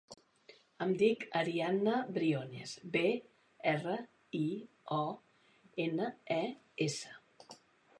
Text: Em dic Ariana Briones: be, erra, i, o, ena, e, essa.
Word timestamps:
Em 0.85 0.93
dic 1.01 1.25
Ariana 1.39 1.99
Briones: 2.15 2.73
be, 2.97 3.05
erra, 3.75 4.01
i, 4.43 4.45
o, 5.01 5.03
ena, 5.89 6.13
e, 6.43 6.45
essa. 6.93 7.21